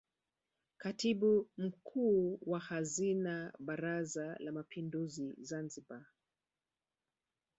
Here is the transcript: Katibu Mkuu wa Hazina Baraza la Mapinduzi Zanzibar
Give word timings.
Katibu 0.77 1.47
Mkuu 1.57 2.39
wa 2.45 2.59
Hazina 2.59 3.53
Baraza 3.59 4.35
la 4.39 4.51
Mapinduzi 4.51 5.33
Zanzibar 5.41 6.05